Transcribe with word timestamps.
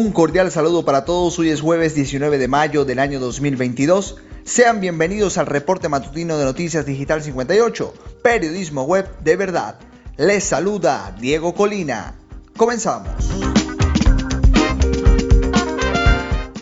Un 0.00 0.12
cordial 0.12 0.50
saludo 0.50 0.82
para 0.82 1.04
todos. 1.04 1.38
Hoy 1.38 1.50
es 1.50 1.60
jueves 1.60 1.94
19 1.94 2.38
de 2.38 2.48
mayo 2.48 2.86
del 2.86 3.00
año 3.00 3.20
2022. 3.20 4.16
Sean 4.44 4.80
bienvenidos 4.80 5.36
al 5.36 5.44
reporte 5.44 5.90
matutino 5.90 6.38
de 6.38 6.46
Noticias 6.46 6.86
Digital 6.86 7.22
58, 7.22 7.92
periodismo 8.22 8.84
web 8.84 9.06
de 9.22 9.36
verdad. 9.36 9.78
Les 10.16 10.42
saluda 10.42 11.14
Diego 11.20 11.54
Colina. 11.54 12.14
Comenzamos. 12.56 13.12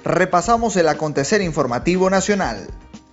Repasamos 0.02 0.76
el 0.76 0.88
acontecer 0.88 1.40
informativo 1.40 2.10
nacional. 2.10 2.66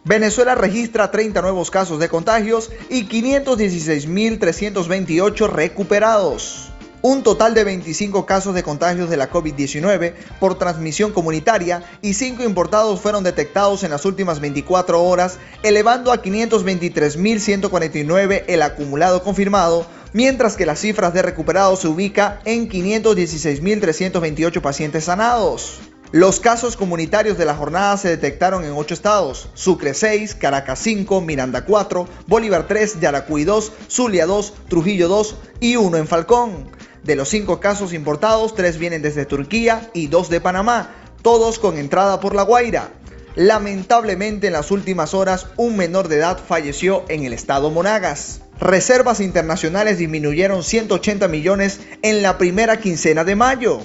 Venezuela 0.06 0.56
registra 0.56 1.12
30 1.12 1.44
nuevos 1.44 1.70
casos 1.70 2.00
de 2.00 2.10
contagios 2.10 2.72
y 2.90 3.08
516.328 3.08 5.52
recuperados. 5.52 6.72
Un 7.08 7.22
total 7.22 7.54
de 7.54 7.64
25 7.64 8.26
casos 8.26 8.56
de 8.56 8.64
contagios 8.64 9.12
de 9.12 9.18
la 9.18 9.30
COVID-19 9.30 10.16
por 10.40 10.58
transmisión 10.58 11.12
comunitaria 11.12 11.84
y 12.02 12.16
5 12.16 12.42
importados 12.42 13.00
fueron 13.00 13.24
detectados 13.24 13.84
en 13.84 13.92
las 13.92 14.06
últimas 14.06 14.40
24 14.40 15.04
horas, 15.04 15.38
elevando 15.62 16.12
a 16.12 16.24
523.149 16.24 18.46
el 18.48 18.64
acumulado 18.64 19.22
confirmado, 19.22 19.86
mientras 20.14 20.56
que 20.56 20.66
las 20.66 20.80
cifras 20.80 21.14
de 21.14 21.22
recuperados 21.22 21.82
se 21.82 21.90
ubica 21.90 22.42
en 22.44 22.68
516.328 22.68 24.62
pacientes 24.62 25.04
sanados. 25.04 25.78
Los 26.12 26.40
casos 26.40 26.76
comunitarios 26.76 27.38
de 27.38 27.46
la 27.46 27.54
jornada 27.54 27.98
se 27.98 28.10
detectaron 28.10 28.66
en 28.66 28.72
8 28.72 28.96
estados, 28.96 29.50
Sucre 29.54 29.94
6, 29.94 30.34
Caracas 30.34 30.80
5, 30.80 31.22
Miranda 31.22 31.66
4, 31.66 32.08
Bolívar 32.26 32.66
3, 32.68 33.00
Yaracuy 33.00 33.44
2, 33.44 33.74
Zulia 33.90 34.26
2, 34.26 34.54
Trujillo 34.70 35.08
2 35.08 35.36
y 35.60 35.76
1 35.76 35.98
en 35.98 36.08
Falcón. 36.08 36.74
De 37.06 37.16
los 37.16 37.30
5 37.30 37.60
casos 37.60 37.94
importados, 37.94 38.56
3 38.56 38.80
vienen 38.80 39.04
desde 39.04 39.28
Turquía 39.28 39.92
y 39.94 40.08
2 40.08 40.28
de 40.28 40.42
Panamá, 40.42 40.90
todos 41.22 41.60
con 41.60 41.78
entrada 41.78 42.20
por 42.20 42.34
La 42.34 42.42
Guaira. 42.42 42.90
Lamentablemente 43.36 44.48
en 44.48 44.54
las 44.54 44.72
últimas 44.72 45.14
horas 45.14 45.46
un 45.56 45.78
menor 45.78 46.08
de 46.08 46.16
edad 46.16 46.40
falleció 46.40 47.06
en 47.08 47.24
el 47.24 47.34
estado 47.34 47.70
Monagas. 47.70 48.42
Reservas 48.60 49.20
internacionales 49.20 50.00
disminuyeron 50.00 50.64
180 50.64 51.28
millones 51.28 51.80
en 52.02 52.24
la 52.24 52.40
primera 52.40 52.80
quincena 52.80 53.24
de 53.24 53.36
mayo. 53.36 53.82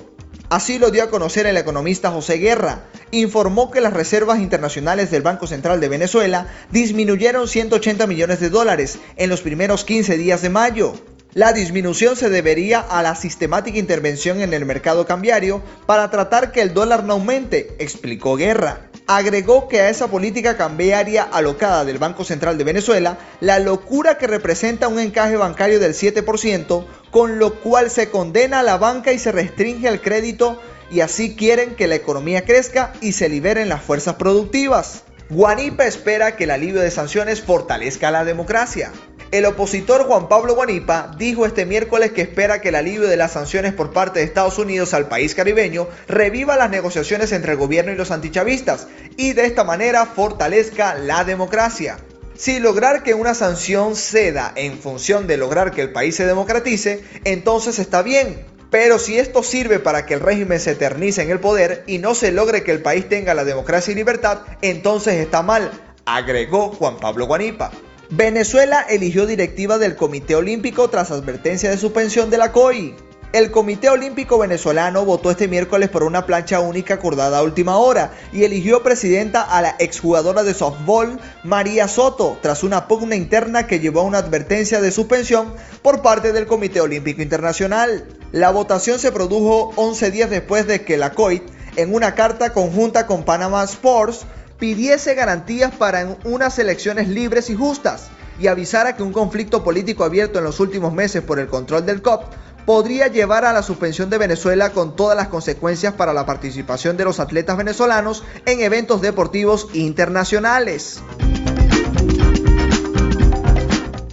Así 0.48 0.78
lo 0.78 0.90
dio 0.90 1.02
a 1.04 1.10
conocer 1.10 1.44
el 1.44 1.58
economista 1.58 2.10
José 2.10 2.38
Guerra. 2.38 2.86
Informó 3.10 3.70
que 3.70 3.82
las 3.82 3.92
reservas 3.92 4.38
internacionales 4.38 5.10
del 5.10 5.20
Banco 5.20 5.46
Central 5.46 5.78
de 5.80 5.90
Venezuela 5.90 6.46
disminuyeron 6.70 7.48
180 7.48 8.06
millones 8.06 8.40
de 8.40 8.48
dólares 8.48 8.98
en 9.16 9.28
los 9.28 9.42
primeros 9.42 9.84
15 9.84 10.16
días 10.16 10.40
de 10.40 10.48
mayo. 10.48 10.94
La 11.32 11.52
disminución 11.52 12.16
se 12.16 12.28
debería 12.28 12.80
a 12.80 13.02
la 13.02 13.14
sistemática 13.14 13.78
intervención 13.78 14.40
en 14.40 14.52
el 14.52 14.64
mercado 14.64 15.06
cambiario 15.06 15.62
para 15.86 16.10
tratar 16.10 16.50
que 16.50 16.60
el 16.60 16.74
dólar 16.74 17.04
no 17.04 17.12
aumente, 17.12 17.76
explicó 17.78 18.34
Guerra. 18.34 18.90
Agregó 19.06 19.68
que 19.68 19.80
a 19.80 19.90
esa 19.90 20.08
política 20.08 20.56
cambiaria 20.56 21.22
alocada 21.22 21.84
del 21.84 21.98
Banco 21.98 22.24
Central 22.24 22.58
de 22.58 22.64
Venezuela, 22.64 23.16
la 23.38 23.60
locura 23.60 24.18
que 24.18 24.26
representa 24.26 24.88
un 24.88 24.98
encaje 24.98 25.36
bancario 25.36 25.78
del 25.78 25.94
7%, 25.94 26.84
con 27.12 27.38
lo 27.38 27.60
cual 27.60 27.90
se 27.90 28.10
condena 28.10 28.60
a 28.60 28.64
la 28.64 28.76
banca 28.76 29.12
y 29.12 29.20
se 29.20 29.30
restringe 29.30 29.86
el 29.86 30.00
crédito 30.00 30.60
y 30.90 30.98
así 30.98 31.36
quieren 31.36 31.76
que 31.76 31.86
la 31.86 31.94
economía 31.94 32.44
crezca 32.44 32.92
y 33.00 33.12
se 33.12 33.28
liberen 33.28 33.68
las 33.68 33.82
fuerzas 33.82 34.16
productivas. 34.16 35.04
Guanipa 35.28 35.86
espera 35.86 36.34
que 36.34 36.42
el 36.42 36.50
alivio 36.50 36.80
de 36.80 36.90
sanciones 36.90 37.40
fortalezca 37.40 38.10
la 38.10 38.24
democracia. 38.24 38.90
El 39.30 39.46
opositor 39.46 40.06
Juan 40.06 40.28
Pablo 40.28 40.56
Guanipa 40.56 41.14
dijo 41.16 41.46
este 41.46 41.64
miércoles 41.64 42.10
que 42.10 42.22
espera 42.22 42.60
que 42.60 42.70
el 42.70 42.74
alivio 42.74 43.06
de 43.06 43.16
las 43.16 43.32
sanciones 43.32 43.72
por 43.72 43.92
parte 43.92 44.18
de 44.18 44.24
Estados 44.24 44.58
Unidos 44.58 44.92
al 44.92 45.06
país 45.06 45.36
caribeño 45.36 45.86
reviva 46.08 46.56
las 46.56 46.68
negociaciones 46.68 47.30
entre 47.30 47.52
el 47.52 47.58
gobierno 47.58 47.92
y 47.92 47.96
los 47.96 48.10
antichavistas 48.10 48.88
y 49.16 49.34
de 49.34 49.46
esta 49.46 49.62
manera 49.62 50.04
fortalezca 50.04 50.94
la 50.94 51.22
democracia. 51.22 51.98
Si 52.34 52.58
lograr 52.58 53.04
que 53.04 53.14
una 53.14 53.34
sanción 53.34 53.94
ceda 53.94 54.52
en 54.56 54.76
función 54.76 55.28
de 55.28 55.36
lograr 55.36 55.70
que 55.70 55.82
el 55.82 55.92
país 55.92 56.16
se 56.16 56.26
democratice, 56.26 57.04
entonces 57.22 57.78
está 57.78 58.02
bien. 58.02 58.44
Pero 58.72 58.98
si 58.98 59.16
esto 59.16 59.44
sirve 59.44 59.78
para 59.78 60.06
que 60.06 60.14
el 60.14 60.20
régimen 60.20 60.58
se 60.58 60.72
eternice 60.72 61.22
en 61.22 61.30
el 61.30 61.38
poder 61.38 61.84
y 61.86 61.98
no 61.98 62.16
se 62.16 62.32
logre 62.32 62.64
que 62.64 62.72
el 62.72 62.82
país 62.82 63.08
tenga 63.08 63.34
la 63.34 63.44
democracia 63.44 63.92
y 63.92 63.94
libertad, 63.94 64.40
entonces 64.60 65.14
está 65.14 65.42
mal, 65.42 65.70
agregó 66.04 66.70
Juan 66.70 66.96
Pablo 66.96 67.26
Guanipa. 67.26 67.70
Venezuela 68.12 68.84
eligió 68.88 69.24
directiva 69.24 69.78
del 69.78 69.94
Comité 69.94 70.34
Olímpico 70.34 70.90
tras 70.90 71.12
advertencia 71.12 71.70
de 71.70 71.78
suspensión 71.78 72.28
de 72.28 72.38
la 72.38 72.50
COI. 72.50 72.96
El 73.32 73.52
Comité 73.52 73.88
Olímpico 73.88 74.36
Venezolano 74.36 75.04
votó 75.04 75.30
este 75.30 75.46
miércoles 75.46 75.90
por 75.90 76.02
una 76.02 76.26
plancha 76.26 76.58
única 76.58 76.94
acordada 76.94 77.38
a 77.38 77.44
última 77.44 77.76
hora 77.76 78.10
y 78.32 78.42
eligió 78.42 78.82
presidenta 78.82 79.42
a 79.42 79.62
la 79.62 79.76
exjugadora 79.78 80.42
de 80.42 80.54
softball 80.54 81.20
María 81.44 81.86
Soto 81.86 82.36
tras 82.42 82.64
una 82.64 82.88
pugna 82.88 83.14
interna 83.14 83.68
que 83.68 83.78
llevó 83.78 84.00
a 84.00 84.04
una 84.04 84.18
advertencia 84.18 84.80
de 84.80 84.90
suspensión 84.90 85.54
por 85.80 86.02
parte 86.02 86.32
del 86.32 86.48
Comité 86.48 86.80
Olímpico 86.80 87.22
Internacional. 87.22 88.08
La 88.32 88.50
votación 88.50 88.98
se 88.98 89.12
produjo 89.12 89.72
11 89.76 90.10
días 90.10 90.30
después 90.30 90.66
de 90.66 90.82
que 90.82 90.96
la 90.96 91.12
COIT, 91.12 91.44
en 91.76 91.94
una 91.94 92.16
carta 92.16 92.52
conjunta 92.52 93.06
con 93.06 93.22
Panama 93.22 93.62
Sports, 93.62 94.26
pidiese 94.60 95.14
garantías 95.14 95.74
para 95.74 96.16
unas 96.24 96.58
elecciones 96.58 97.08
libres 97.08 97.50
y 97.50 97.56
justas 97.56 98.10
y 98.38 98.46
avisara 98.46 98.94
que 98.94 99.02
un 99.02 99.12
conflicto 99.12 99.64
político 99.64 100.04
abierto 100.04 100.38
en 100.38 100.44
los 100.44 100.60
últimos 100.60 100.92
meses 100.92 101.22
por 101.22 101.38
el 101.38 101.48
control 101.48 101.84
del 101.84 102.02
COP 102.02 102.24
podría 102.66 103.08
llevar 103.08 103.44
a 103.44 103.52
la 103.52 103.62
suspensión 103.62 104.10
de 104.10 104.18
Venezuela 104.18 104.70
con 104.70 104.94
todas 104.94 105.16
las 105.16 105.28
consecuencias 105.28 105.94
para 105.94 106.12
la 106.12 106.26
participación 106.26 106.96
de 106.96 107.04
los 107.04 107.18
atletas 107.20 107.56
venezolanos 107.56 108.22
en 108.46 108.60
eventos 108.60 109.00
deportivos 109.00 109.68
internacionales. 109.72 111.00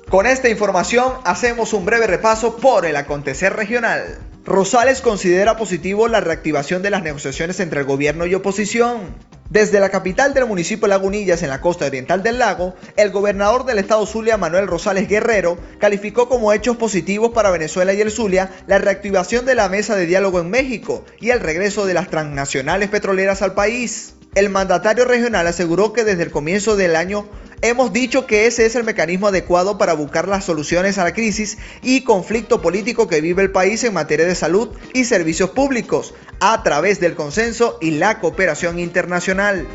Con 0.09 0.25
esta 0.25 0.47
información 0.47 1.11
hacemos 1.25 1.73
un 1.73 1.85
breve 1.85 2.07
repaso 2.07 2.55
por 2.55 2.85
el 2.85 2.95
acontecer 2.95 3.53
regional. 3.53 4.19
Rosales 4.45 5.01
considera 5.01 5.57
positivo 5.57 6.07
la 6.07 6.21
reactivación 6.21 6.81
de 6.81 6.89
las 6.89 7.03
negociaciones 7.03 7.59
entre 7.59 7.81
el 7.81 7.85
gobierno 7.85 8.25
y 8.25 8.33
oposición. 8.33 9.13
Desde 9.49 9.79
la 9.79 9.89
capital 9.89 10.33
del 10.33 10.45
municipio 10.45 10.89
Lagunillas, 10.89 11.41
en 11.41 11.49
la 11.49 11.61
costa 11.61 11.85
oriental 11.85 12.21
del 12.21 12.37
lago, 12.37 12.75
el 12.97 13.11
gobernador 13.11 13.65
del 13.65 13.79
estado 13.79 14.05
Zulia, 14.05 14.35
Manuel 14.35 14.67
Rosales 14.67 15.07
Guerrero, 15.07 15.57
calificó 15.79 16.27
como 16.27 16.51
hechos 16.51 16.75
positivos 16.75 17.31
para 17.31 17.49
Venezuela 17.49 17.93
y 17.93 18.01
el 18.01 18.11
Zulia 18.11 18.51
la 18.67 18.77
reactivación 18.77 19.45
de 19.45 19.55
la 19.55 19.69
mesa 19.69 19.95
de 19.95 20.05
diálogo 20.05 20.41
en 20.41 20.49
México 20.49 21.05
y 21.21 21.29
el 21.29 21.39
regreso 21.39 21.85
de 21.85 21.93
las 21.93 22.09
transnacionales 22.09 22.89
petroleras 22.89 23.41
al 23.41 23.53
país. 23.53 24.16
El 24.35 24.49
mandatario 24.49 25.05
regional 25.05 25.47
aseguró 25.47 25.93
que 25.93 26.03
desde 26.03 26.23
el 26.23 26.31
comienzo 26.31 26.75
del 26.75 26.95
año 26.95 27.27
Hemos 27.63 27.91
dicho 27.91 28.27
que 28.27 28.45
ese 28.45 28.67
es 28.67 28.75
el 28.75 28.83
mecanismo 28.83 29.29
adecuado 29.29 29.79
para 29.79 29.93
buscar 29.93 30.27
las 30.27 30.45
soluciones 30.45 30.99
a 30.99 31.03
la 31.03 31.13
crisis 31.13 31.57
y 31.81 32.03
conflicto 32.03 32.61
político 32.61 33.07
que 33.07 33.19
vive 33.19 33.41
el 33.41 33.51
país 33.51 33.83
en 33.83 33.95
materia 33.95 34.27
de 34.27 34.35
salud 34.35 34.69
y 34.93 35.05
servicios 35.05 35.49
públicos 35.49 36.13
a 36.39 36.61
través 36.61 36.99
del 36.99 37.15
consenso 37.15 37.79
y 37.81 37.91
la 37.91 38.19
cooperación 38.19 38.77
internacional. 38.77 39.65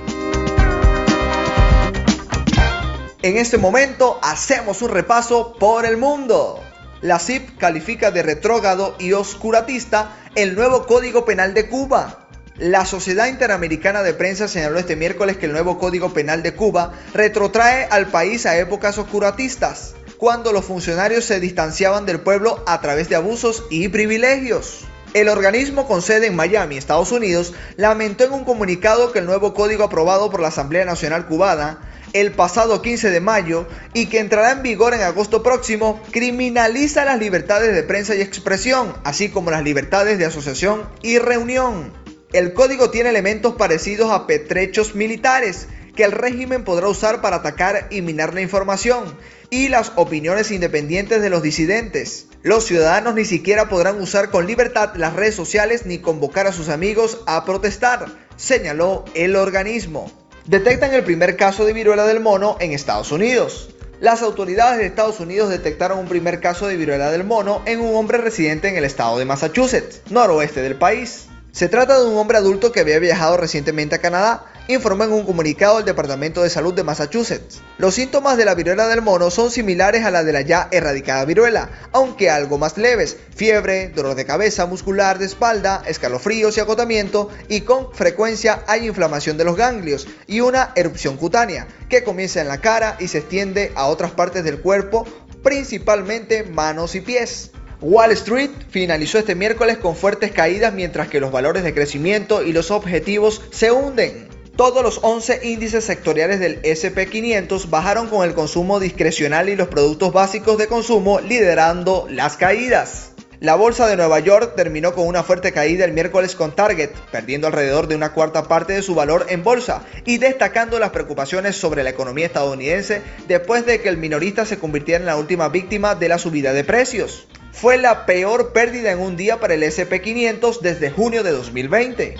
En 3.23 3.37
este 3.37 3.59
momento 3.59 4.21
hacemos 4.23 4.81
un 4.83 4.91
repaso 4.91 5.55
por 5.59 5.85
el 5.85 5.97
mundo. 5.97 6.61
La 7.01 7.19
CIP 7.19 7.59
califica 7.59 8.13
de 8.13 8.23
retrógrado 8.23 8.95
y 9.01 9.13
oscuratista 9.13 10.17
el 10.37 10.55
nuevo 10.55 10.87
Código 10.87 11.25
Penal 11.25 11.53
de 11.53 11.69
Cuba. 11.69 12.22
La 12.59 12.85
Sociedad 12.85 13.29
Interamericana 13.29 14.03
de 14.03 14.13
Prensa 14.13 14.47
señaló 14.47 14.79
este 14.79 14.95
miércoles 14.95 15.39
que 15.39 15.47
el 15.47 15.53
nuevo 15.53 15.79
Código 15.79 16.13
Penal 16.13 16.43
de 16.43 16.55
Cuba 16.55 16.93
retrotrae 17.15 17.89
al 17.91 18.09
país 18.09 18.45
a 18.45 18.59
épocas 18.59 18.99
oscuratistas, 18.99 19.95
cuando 20.19 20.53
los 20.53 20.67
funcionarios 20.67 21.25
se 21.25 21.41
distanciaban 21.41 22.05
del 22.05 22.21
pueblo 22.21 22.63
a 22.67 22.81
través 22.83 23.09
de 23.09 23.17
abusos 23.17 23.65
y 23.71 23.89
privilegios. 23.89 24.81
El 25.15 25.31
organismo 25.31 25.89
con 25.89 26.03
sede 26.03 26.27
en 26.27 26.37
Miami, 26.37 26.77
Estados 26.77 27.11
Unidos, 27.11 27.55
lamentó 27.77 28.25
en 28.25 28.33
un 28.33 28.45
comunicado 28.45 29.13
que 29.13 29.21
el 29.21 29.27
nuevo 29.27 29.55
código 29.55 29.85
aprobado 29.85 30.31
por 30.31 30.41
la 30.41 30.49
Asamblea 30.49 30.85
Nacional 30.85 31.27
Cubana 31.27 31.89
el 32.13 32.33
pasado 32.33 32.83
15 32.83 33.11
de 33.11 33.21
mayo 33.21 33.67
y 33.95 34.07
que 34.07 34.19
entrará 34.19 34.53
en 34.53 34.63
vigor 34.63 34.93
en 34.93 35.01
agosto 35.01 35.43
próximo, 35.43 36.01
criminaliza 36.11 37.07
las 37.07 37.19
libertades 37.19 37.75
de 37.75 37.83
prensa 37.83 38.15
y 38.15 38.21
expresión, 38.21 38.95
así 39.05 39.31
como 39.31 39.51
las 39.51 39.65
libertades 39.65 40.19
de 40.19 40.27
asociación 40.27 40.83
y 41.01 41.19
reunión. 41.19 42.02
El 42.33 42.55
código 42.55 42.89
tiene 42.89 43.11
elementos 43.11 43.57
parecidos 43.57 44.11
a 44.11 44.27
petrechos 44.27 44.95
militares 44.95 45.67
que 45.95 46.05
el 46.05 46.13
régimen 46.13 46.65
podrá 46.65 46.89
usar 46.89 47.21
para 47.21 47.37
atacar 47.37 47.89
y 47.91 48.01
minar 48.01 48.33
la 48.33 48.41
información 48.41 49.05
y 49.51 49.69
las 49.69 49.93
opiniones 49.97 50.51
independientes 50.51 51.21
de 51.21 51.29
los 51.29 51.43
disidentes. 51.43 52.29
Los 52.43 52.65
ciudadanos 52.65 53.15
ni 53.15 53.27
siquiera 53.27 53.69
podrán 53.69 54.01
usar 54.01 54.31
con 54.31 54.47
libertad 54.47 54.95
las 54.97 55.13
redes 55.13 55.35
sociales 55.35 55.85
ni 55.85 55.99
convocar 55.99 56.47
a 56.47 56.53
sus 56.53 56.71
amigos 56.71 57.19
a 57.27 57.45
protestar, 57.45 58.07
señaló 58.37 59.05
el 59.13 59.37
organismo. 59.37 60.11
Detectan 60.47 60.95
el 60.95 61.05
primer 61.05 61.37
caso 61.37 61.67
de 61.67 61.75
viruela 61.75 62.07
del 62.07 62.21
mono 62.21 62.57
en 62.61 62.73
Estados 62.73 63.13
Unidos. 63.13 63.69
Las 64.01 64.23
autoridades 64.23 64.79
de 64.79 64.87
Estados 64.87 65.21
Unidos 65.21 65.51
detectaron 65.51 65.99
un 65.99 66.09
primer 66.09 66.41
caso 66.41 66.67
de 66.67 66.77
viruela 66.77 67.11
del 67.11 67.25
mono 67.25 67.61
en 67.67 67.81
un 67.81 67.95
hombre 67.95 68.19
residente 68.19 68.69
en 68.69 68.77
el 68.77 68.85
estado 68.85 69.19
de 69.19 69.27
Massachusetts, 69.27 70.01
noroeste 70.11 70.63
del 70.63 70.77
país. 70.77 71.27
Se 71.53 71.69
trata 71.69 72.01
de 72.01 72.07
un 72.07 72.17
hombre 72.17 72.39
adulto 72.39 72.73
que 72.73 72.81
había 72.81 72.99
viajado 72.99 73.37
recientemente 73.37 73.95
a 73.95 74.01
Canadá, 74.01 74.47
informó 74.69 75.05
en 75.05 75.13
un 75.13 75.27
comunicado 75.27 75.81
el 75.81 75.85
Departamento 75.85 76.43
de 76.43 76.49
Salud 76.49 76.73
de 76.73 76.83
Massachusetts. 76.83 77.61
Los 77.77 77.95
síntomas 77.95 78.39
de 78.39 78.47
la 78.47 78.55
viruela 78.55 78.89
del 78.89 79.03
mono 79.03 79.31
son 79.31 79.51
similares 79.51 80.07
a 80.07 80.11
la 80.11 80.25
de 80.25 80.33
la 80.33 80.41
ya 80.41 80.69
erradicada 80.71 81.27
viruela, 81.27 81.69
aunque 81.93 82.31
algo 82.31 82.57
más 82.57 82.79
leves, 82.79 83.19
fiebre, 83.37 83.91
dolor 83.91 84.15
de 84.15 84.25
cabeza 84.25 84.65
muscular 84.65 85.19
de 85.19 85.27
espalda, 85.27 85.83
escalofríos 85.87 86.57
y 86.57 86.61
agotamiento, 86.61 87.29
y 87.51 87.61
con 87.61 87.93
frecuencia 87.93 88.63
hay 88.67 88.87
inflamación 88.87 89.37
de 89.37 89.45
los 89.45 89.57
ganglios 89.57 90.09
y 90.27 90.41
una 90.41 90.73
erupción 90.75 91.19
cutánea, 91.19 91.69
que 91.91 92.03
comienza 92.03 92.41
en 92.41 92.49
la 92.49 92.63
cara 92.63 92.97
y 92.99 93.09
se 93.09 93.19
extiende 93.19 93.73
a 93.75 93.89
otras 93.89 94.13
partes 94.13 94.43
del 94.43 94.63
cuerpo, 94.63 95.07
principalmente 95.43 96.45
manos 96.45 96.95
y 96.95 97.03
pies. 97.03 97.51
Wall 97.83 98.13
Street 98.13 98.51
finalizó 98.71 99.19
este 99.19 99.35
miércoles 99.35 99.77
con 99.77 99.97
fuertes 99.97 100.31
caídas 100.31 100.73
mientras 100.73 101.09
que 101.09 101.19
los 101.19 101.33
valores 101.33 101.65
de 101.65 101.75
crecimiento 101.75 102.45
y 102.45 102.53
los 102.53 102.71
objetivos 102.71 103.43
se 103.51 103.73
hunden. 103.73 104.29
Todos 104.55 104.85
los 104.85 105.01
11 105.03 105.41
índices 105.43 105.85
sectoriales 105.85 106.39
del 106.39 106.63
SP500 106.63 107.69
bajaron 107.71 108.07
con 108.07 108.25
el 108.25 108.35
consumo 108.35 108.79
discrecional 108.79 109.49
y 109.49 109.57
los 109.57 109.67
productos 109.67 110.13
básicos 110.13 110.59
de 110.59 110.69
consumo 110.69 111.19
liderando 111.19 112.07
las 112.09 112.37
caídas. 112.37 113.11
La 113.41 113.57
bolsa 113.57 113.89
de 113.89 113.97
Nueva 113.97 114.21
York 114.21 114.53
terminó 114.55 114.95
con 114.95 115.09
una 115.09 115.25
fuerte 115.25 115.51
caída 115.51 115.85
el 115.85 115.91
miércoles 115.91 116.37
con 116.37 116.55
Target, 116.55 116.91
perdiendo 117.11 117.49
alrededor 117.49 117.89
de 117.89 117.97
una 117.97 118.13
cuarta 118.13 118.47
parte 118.47 118.75
de 118.75 118.83
su 118.83 118.95
valor 118.95 119.27
en 119.29 119.43
bolsa 119.43 119.83
y 120.05 120.19
destacando 120.19 120.79
las 120.79 120.91
preocupaciones 120.91 121.57
sobre 121.57 121.83
la 121.83 121.91
economía 121.91 122.27
estadounidense 122.27 123.03
después 123.27 123.67
de 123.67 123.81
que 123.81 123.89
el 123.89 123.97
minorista 123.97 124.47
se 124.47 124.61
convirtiera 124.61 125.01
en 125.01 125.07
la 125.07 125.17
última 125.17 125.49
víctima 125.49 125.97
de 125.97 126.09
la 126.09 126.19
subida 126.19 126.53
de 126.53 126.63
precios 126.63 127.27
fue 127.53 127.79
la 127.79 128.07
peor 128.07 128.53
pérdida 128.53 128.91
en 128.91 128.99
un 128.99 129.17
día 129.17 129.39
para 129.39 129.55
el 129.55 129.63
SP500 129.63 130.61
desde 130.61 130.91
junio 130.91 131.23
de 131.23 131.31
2020. 131.31 132.17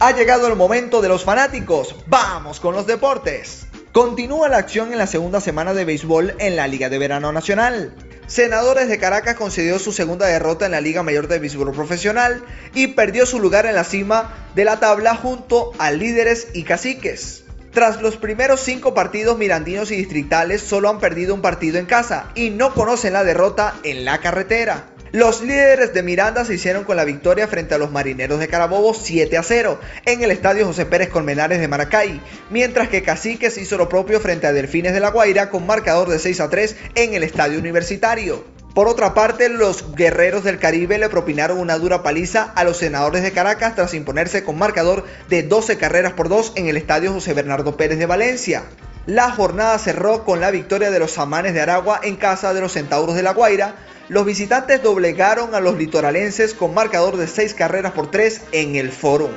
Ha 0.00 0.12
llegado 0.12 0.46
el 0.46 0.56
momento 0.56 1.02
de 1.02 1.08
los 1.08 1.24
fanáticos. 1.24 1.94
Vamos 2.06 2.60
con 2.60 2.74
los 2.74 2.86
deportes. 2.86 3.66
Continúa 3.92 4.48
la 4.48 4.58
acción 4.58 4.92
en 4.92 4.98
la 4.98 5.06
segunda 5.06 5.40
semana 5.40 5.74
de 5.74 5.84
béisbol 5.84 6.34
en 6.38 6.56
la 6.56 6.68
Liga 6.68 6.88
de 6.88 6.98
Verano 6.98 7.32
Nacional. 7.32 7.94
Senadores 8.28 8.88
de 8.88 8.98
Caracas 8.98 9.34
concedió 9.36 9.78
su 9.78 9.90
segunda 9.90 10.26
derrota 10.26 10.66
en 10.66 10.72
la 10.72 10.80
Liga 10.80 11.02
Mayor 11.02 11.28
de 11.28 11.38
Béisbol 11.38 11.72
Profesional 11.72 12.44
y 12.74 12.88
perdió 12.88 13.26
su 13.26 13.40
lugar 13.40 13.66
en 13.66 13.74
la 13.74 13.84
cima 13.84 14.50
de 14.54 14.64
la 14.64 14.78
tabla 14.78 15.14
junto 15.14 15.72
a 15.78 15.90
líderes 15.90 16.48
y 16.52 16.62
caciques. 16.64 17.44
Tras 17.78 18.02
los 18.02 18.16
primeros 18.16 18.58
cinco 18.58 18.92
partidos 18.92 19.38
mirandinos 19.38 19.92
y 19.92 19.96
distritales, 19.96 20.62
solo 20.62 20.88
han 20.88 20.98
perdido 20.98 21.32
un 21.32 21.42
partido 21.42 21.78
en 21.78 21.86
casa 21.86 22.32
y 22.34 22.50
no 22.50 22.74
conocen 22.74 23.12
la 23.12 23.22
derrota 23.22 23.76
en 23.84 24.04
la 24.04 24.18
carretera. 24.18 24.86
Los 25.12 25.42
líderes 25.42 25.94
de 25.94 26.02
Miranda 26.02 26.44
se 26.44 26.54
hicieron 26.54 26.82
con 26.82 26.96
la 26.96 27.04
victoria 27.04 27.46
frente 27.46 27.76
a 27.76 27.78
los 27.78 27.92
marineros 27.92 28.40
de 28.40 28.48
Carabobo 28.48 28.94
7 28.94 29.38
a 29.38 29.44
0 29.44 29.78
en 30.06 30.24
el 30.24 30.32
estadio 30.32 30.66
José 30.66 30.86
Pérez 30.86 31.08
Colmenares 31.08 31.60
de 31.60 31.68
Maracay, 31.68 32.20
mientras 32.50 32.88
que 32.88 33.04
Caciques 33.04 33.56
hizo 33.58 33.78
lo 33.78 33.88
propio 33.88 34.18
frente 34.18 34.48
a 34.48 34.52
Delfines 34.52 34.92
de 34.92 34.98
la 34.98 35.12
Guaira 35.12 35.48
con 35.48 35.64
marcador 35.64 36.08
de 36.08 36.18
6 36.18 36.40
a 36.40 36.50
3 36.50 36.76
en 36.96 37.14
el 37.14 37.22
estadio 37.22 37.60
universitario. 37.60 38.57
Por 38.74 38.86
otra 38.86 39.12
parte, 39.12 39.48
los 39.48 39.94
guerreros 39.94 40.44
del 40.44 40.58
Caribe 40.58 40.98
le 40.98 41.08
propinaron 41.08 41.58
una 41.58 41.78
dura 41.78 42.02
paliza 42.02 42.52
a 42.54 42.64
los 42.64 42.76
senadores 42.76 43.22
de 43.22 43.32
Caracas 43.32 43.74
tras 43.74 43.94
imponerse 43.94 44.44
con 44.44 44.58
marcador 44.58 45.04
de 45.28 45.42
12 45.42 45.78
carreras 45.78 46.12
por 46.12 46.28
2 46.28 46.52
en 46.56 46.68
el 46.68 46.76
estadio 46.76 47.12
José 47.12 47.34
Bernardo 47.34 47.76
Pérez 47.76 47.98
de 47.98 48.06
Valencia. 48.06 48.64
La 49.06 49.30
jornada 49.30 49.78
cerró 49.78 50.24
con 50.24 50.40
la 50.40 50.50
victoria 50.50 50.90
de 50.90 50.98
los 50.98 51.12
Samanes 51.12 51.54
de 51.54 51.62
Aragua 51.62 51.98
en 52.02 52.16
casa 52.16 52.52
de 52.52 52.60
los 52.60 52.72
Centauros 52.72 53.14
de 53.14 53.22
La 53.22 53.32
Guaira. 53.32 53.74
Los 54.08 54.26
visitantes 54.26 54.82
doblegaron 54.82 55.54
a 55.54 55.60
los 55.60 55.76
litoralenses 55.76 56.54
con 56.54 56.74
marcador 56.74 57.16
de 57.16 57.26
6 57.26 57.54
carreras 57.54 57.92
por 57.92 58.10
3 58.10 58.42
en 58.52 58.76
el 58.76 58.92
Fórum. 58.92 59.30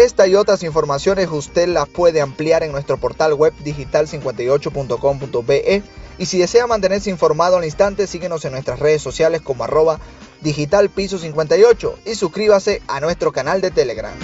Esta 0.00 0.26
y 0.26 0.34
otras 0.34 0.62
informaciones 0.62 1.28
usted 1.30 1.68
las 1.68 1.86
puede 1.86 2.22
ampliar 2.22 2.62
en 2.62 2.72
nuestro 2.72 2.96
portal 2.96 3.34
web 3.34 3.52
digital58.com.be 3.62 5.82
y 6.16 6.24
si 6.24 6.38
desea 6.38 6.66
mantenerse 6.66 7.10
informado 7.10 7.58
al 7.58 7.66
instante, 7.66 8.06
síguenos 8.06 8.46
en 8.46 8.52
nuestras 8.52 8.78
redes 8.78 9.02
sociales 9.02 9.42
como 9.42 9.64
arroba 9.64 10.00
digitalpiso58 10.42 11.96
y 12.06 12.14
suscríbase 12.14 12.80
a 12.88 13.00
nuestro 13.00 13.30
canal 13.30 13.60
de 13.60 13.72
Telegram. 13.72 14.14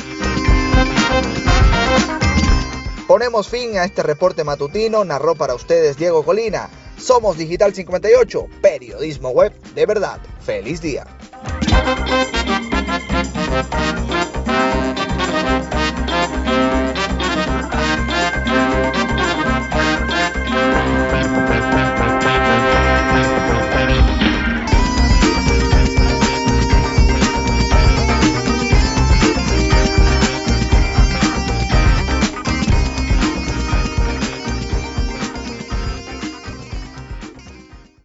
Ponemos 3.07 3.47
fin 3.47 3.77
a 3.77 3.85
este 3.85 4.03
reporte 4.03 4.45
matutino, 4.45 5.05
narró 5.05 5.35
para 5.35 5.55
ustedes 5.55 5.99
Diego 5.99 6.25
Colina. 6.25 6.71
Somos 6.97 7.37
Digital 7.37 7.75
58, 7.75 8.47
periodismo 8.63 9.29
web 9.29 9.53
de 9.75 9.85
verdad. 9.85 10.21
Feliz 10.41 10.81
día. 10.81 11.07